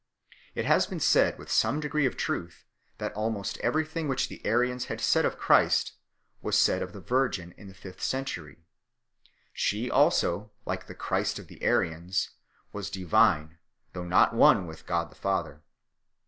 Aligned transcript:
It 0.55 0.65
has 0.65 0.87
been 0.87 0.99
said 0.99 1.37
with 1.37 1.51
some 1.51 1.79
degree 1.79 2.07
of 2.07 2.17
truth 2.17 2.65
that 2.97 3.13
almost 3.13 3.59
everything 3.59 4.07
which 4.07 4.29
the 4.29 4.43
Arians 4.43 4.85
had 4.85 4.99
said 4.99 5.25
of 5.25 5.37
Christ 5.37 5.93
was 6.41 6.57
said 6.57 6.81
of 6.81 6.91
the 6.93 6.99
Virgin 6.99 7.53
in 7.55 7.67
the 7.67 7.75
fifth 7.75 8.01
century. 8.01 8.63
She 9.53 9.91
also, 9.91 10.49
like 10.65 10.87
the 10.87 10.95
Christ 10.95 11.37
of 11.37 11.45
the 11.49 11.61
Arians, 11.61 12.31
was 12.73 12.89
divine 12.89 13.59
though 13.93 14.03
not 14.03 14.33
one 14.33 14.65
with 14.65 14.87
God 14.87 15.11
the 15.11 15.15
Father. 15.15 15.61